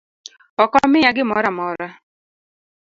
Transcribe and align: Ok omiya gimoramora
Ok 0.63 0.71
omiya 0.83 1.09
gimoramora 1.17 1.87